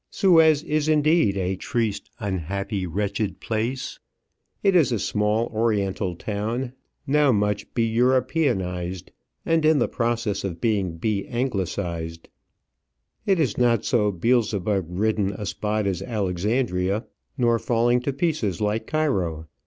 [0.09, 3.99] Suez is indeed a triste, unhappy, wretched place.
[4.63, 6.73] It is a small oriental town,
[7.05, 9.11] now much be Europeanized,
[9.45, 12.29] and in the process of being be Anglicized.
[13.27, 17.05] It is not so Beelzebub ridden a spot as Alexandria,
[17.37, 19.45] nor falling to pieces like Cairo.